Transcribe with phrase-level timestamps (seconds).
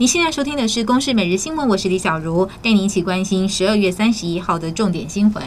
[0.00, 5.44] 你现在收听的是《公视每日新闻》，我是李小茹，带你一起关心十二月三十一号的重点新闻。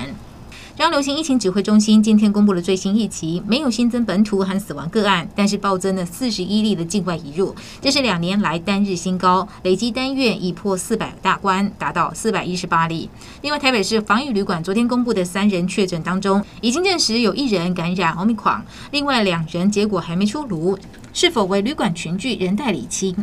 [0.76, 13.10] 中央流行疫情指挥中心今天公布了最新疫情，没有新增本土和死亡个案，但是暴增了四十一例的境外移入，这是两年来单日新高，累计单月已破四百大关，达到四百一十八例。
[13.42, 20.78] 另外，台北市防疫旅馆昨天公布的三人确诊当中，已经证实有一人感染奥密克戎，另外两人结果还没出炉，
[21.14, 23.16] 是否为旅馆群聚仍待厘清。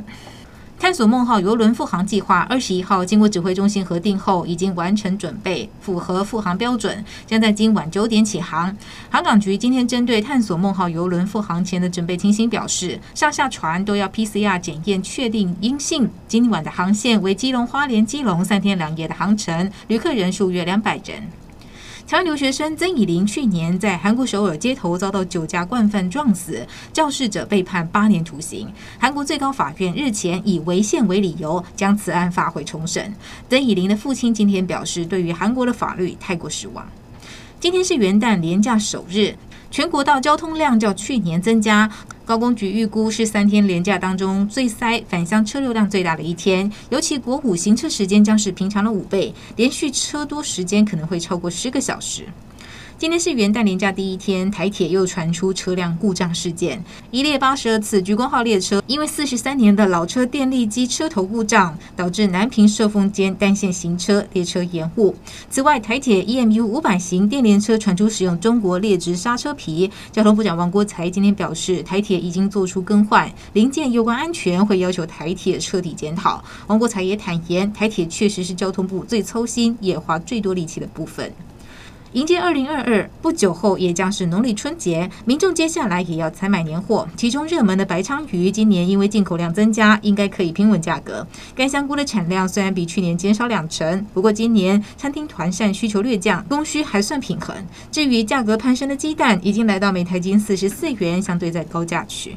[0.89, 8.75] 探索梦号邮轮复航计划二十一号经过指挥中心核定后，已经完成准备，符合复航标准，将在今晚九点起航。
[9.11, 16.09] 航港局今天针对探索梦号邮轮复航前的准备情形表示，上下船都要 PCR 检验确定阴性。
[16.27, 21.23] 今晚的航线为基隆花莲基隆三天两夜的航程，旅客人数约两百人。
[22.09, 28.67] 台湾留学生曾以玲去年在韩国首尔街头遭到酒驾惯犯撞死，肇事者被判八年徒刑。
[28.99, 33.15] 韩国最高法院日前以违宪为理由将此案发回重审。
[33.51, 36.89] 曾以玲的父亲今天表示，对于韩国的法律太过失望。
[37.61, 39.35] 今天是元旦连假首日，
[39.71, 41.91] 全国道交通量较去年增加。
[42.29, 52.27] 高工局预估是三天连假当中最塞、返乡车流量最大的一天，尤其国五行车时间将是平常的五倍，连续车多时间可能会超过十个小时。
[52.99, 56.83] 今天是元旦连假第一天，台铁又传出车辆故障事件，
[57.13, 65.15] 一列八十二次莒光号列车因为四十三年的老车电力机车头故障，导致南平寿丰间单线行车，列车延误。
[65.49, 76.43] 此外，台铁 EMU 五百型电联车传出使用中国劣质刹车皮，交通部长王国材今天表示，台铁已经做出更换，零件有关安全会要求台铁彻底检讨。
[76.67, 81.33] 王国材也坦言，台铁确实是交通部最操心也花最多力气的部分。
[82.13, 87.07] 迎接二零二二，不久后也将是农历春节，民众接下来也要采买年货。
[87.17, 91.27] 其中热门的白鲳鱼，今年因为进口量增加，应该可以平稳价格。
[91.55, 97.55] 干香菇的产量虽然比去年减少两成，不过今年餐厅团膳需求略降，供需还算平衡。
[97.93, 102.35] 至于价格攀升的鸡蛋，已经来到每台斤四十四元，相对在高价区。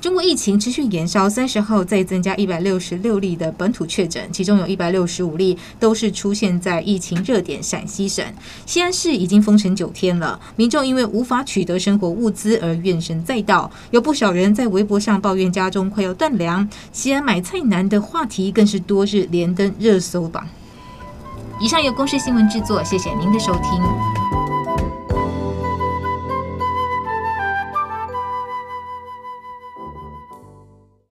[0.00, 8.24] 中国疫情持续延烧，三十号再增加一百六十六例的本土确诊，其中有一百六十五例都是出现在疫情热点陕西省。
[8.64, 16.68] 西安市已经封城九天了，民众因为无法取得生活物资而怨声载道，有不少人在微博上抱怨家中快要断粮。
[16.92, 20.46] 西安买菜难的话题更是多日连登热搜榜。
[21.60, 24.17] 以上由公视新闻制作，谢谢您的收听。